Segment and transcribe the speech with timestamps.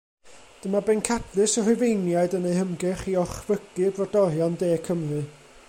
[0.61, 5.25] Dyma bencadlys y Rhufeiniaid yn eu hymgyrch i orchfygu brodorion De Cymru.